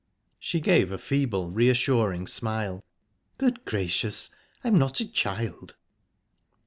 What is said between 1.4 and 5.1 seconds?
reassuring smile. "Good gracious! I'm not a